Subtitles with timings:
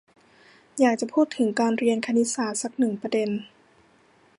[0.79, 3.29] อยากจะพูดถึงการเรียนคณิตศาสตร์สักหนึ่งประเด็น